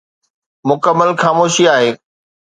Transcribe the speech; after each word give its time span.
مڪمل 0.69 1.09
خاموشي 1.21 1.63
آهي. 1.75 1.91